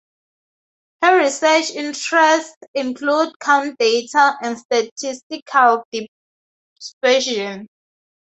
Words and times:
Her 1.03 1.19
research 1.19 1.69
interests 1.75 2.57
include 2.73 3.37
count 3.37 3.77
data 3.77 4.33
and 4.41 4.57
statistical 4.57 5.83
dispersion. 6.81 7.67